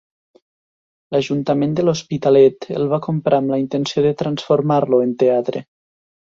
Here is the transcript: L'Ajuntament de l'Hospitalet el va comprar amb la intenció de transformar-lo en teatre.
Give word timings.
L'Ajuntament 1.15 1.75
de 1.81 1.85
l'Hospitalet 1.85 2.67
el 2.79 2.89
va 2.95 3.01
comprar 3.09 3.43
amb 3.43 3.55
la 3.57 3.61
intenció 3.67 4.07
de 4.09 4.17
transformar-lo 4.25 5.05
en 5.09 5.17
teatre. 5.25 5.67